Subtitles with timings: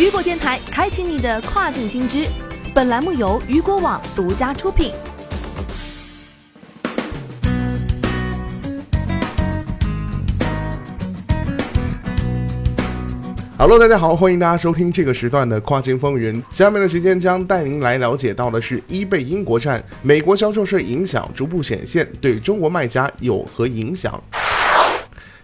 [0.00, 2.26] 雨果电台开启你的跨境新知，
[2.74, 4.92] 本栏目由雨果网独家出品。
[13.58, 16.42] Hello，大家好，欢迎大家收听这个时段的跨境风云。
[16.50, 24.18] 下面的时间将带您来了解到的是一贝英国站，美国销售税影响逐步显现，对中国卖家有何影响？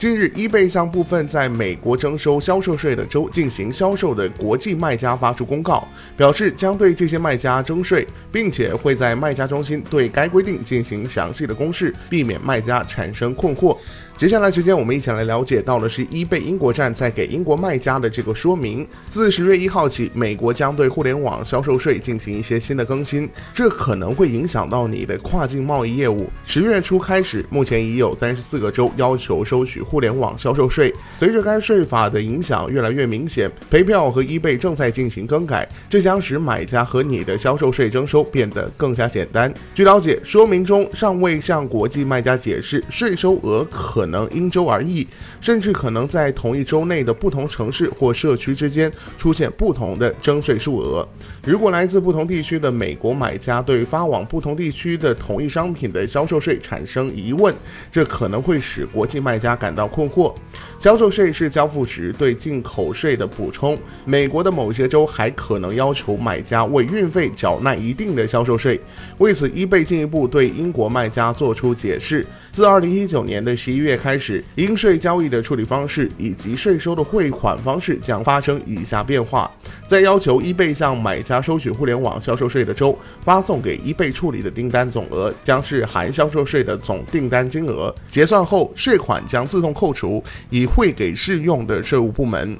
[0.00, 5.86] 近日，，eBay 向部分在美国征收销售税的州进行销售的国际卖家发出公告，
[6.16, 13.76] 表示将对这些卖家征税，并且会在卖家中心对该规定进行详细的公示，避免卖家产生困惑。
[14.20, 18.86] 接下来时间，我们一起来了解到的是易贝英国站在给英国卖家的这个说明。
[19.06, 26.28] 自十月一号起，美国将对互联网销售税进行一些新的更新，这可能会影响到你的跨境贸易业务。
[26.44, 30.94] 十月初开始，目前已有三十四个州要求收取互联网销售税。
[31.14, 39.50] 随着该税法的影响越来越明显，赔票和易贝正在进行更改，这将使买家和你的销售税征收变得更加简单。
[39.74, 44.06] 据了解，说明中尚未向国际卖家解释税收额可。
[44.10, 45.06] 能因州而异，
[45.40, 51.06] 甚至可能在同一州内的不同城市或社区之间出现不同的征税数额。
[51.44, 57.54] 如果来自不同地区的美国买家对发往不同地区的同一商品的销售税产生疑问，
[57.90, 60.34] 这可能会使国际卖家感到困惑。
[60.78, 63.78] 销售税是交付时对进口税的补充。
[64.04, 68.80] 美国的某些州还可能要求买家为运费缴纳一定的销售税。
[69.18, 79.50] 为此，伊贝进一步对英国卖家做出解释：自2019年的11月开始，应税交易的处理方式以及税收的汇款方式将发生以下变化。
[79.86, 92.58] 在要求一倍向买家收取互联网销售税的州，发送给一倍处理的订单总额将是含销售税的总订单金额，结算后税款将自动扣除，以汇给适用的税务部门。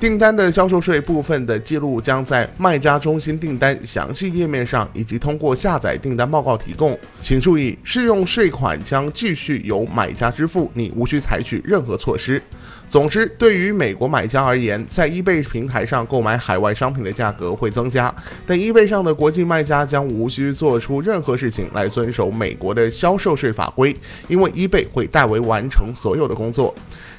[0.00, 6.96] 订单的销售税部分的记录将在卖家中心订单详细页面上，以及通过下载订单报告提供。
[7.20, 12.40] 请注意，适用税款将继续由买家支付，你无需采取任何措施。
[12.88, 18.14] 总之，对于美国买家而言，在 eBay 平台上购买海外商品的价格会增加，
[18.46, 23.94] 但 eBay 上的国际卖家将无需做出任何事情来遵守美国的销售税法规，
[24.26, 26.74] 因为 eBay 会代为完成所有的工作。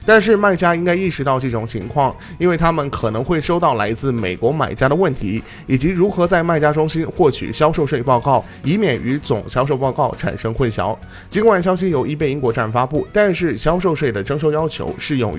[0.05, 10.97] 但是卖家应该意识到这种情况，因为他们可能会收到来自美国买家的问题，以及如何在卖家中心获取销售税报告，以免与总销售报告产生混淆。
[11.29, 15.38] 尽管消息由易贝英国站发布，但是销售税的征收要求适用于